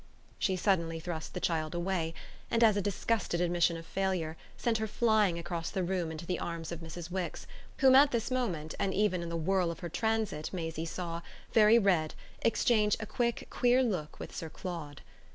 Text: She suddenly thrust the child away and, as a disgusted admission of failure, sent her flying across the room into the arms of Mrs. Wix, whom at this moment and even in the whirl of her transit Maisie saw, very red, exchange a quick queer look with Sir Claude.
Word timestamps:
She 0.39 0.55
suddenly 0.55 0.99
thrust 0.99 1.35
the 1.35 1.39
child 1.39 1.75
away 1.75 2.15
and, 2.49 2.63
as 2.63 2.75
a 2.75 2.81
disgusted 2.81 3.39
admission 3.39 3.77
of 3.77 3.85
failure, 3.85 4.35
sent 4.57 4.79
her 4.79 4.87
flying 4.87 5.37
across 5.37 5.69
the 5.69 5.83
room 5.83 6.09
into 6.11 6.25
the 6.25 6.39
arms 6.39 6.71
of 6.71 6.79
Mrs. 6.79 7.11
Wix, 7.11 7.45
whom 7.77 7.93
at 7.93 8.09
this 8.09 8.31
moment 8.31 8.73
and 8.79 8.95
even 8.95 9.21
in 9.21 9.29
the 9.29 9.37
whirl 9.37 9.69
of 9.69 9.81
her 9.81 9.89
transit 9.89 10.49
Maisie 10.51 10.87
saw, 10.87 11.21
very 11.53 11.77
red, 11.77 12.15
exchange 12.41 12.97
a 12.99 13.05
quick 13.05 13.45
queer 13.51 13.83
look 13.83 14.19
with 14.19 14.35
Sir 14.35 14.49
Claude. 14.49 15.01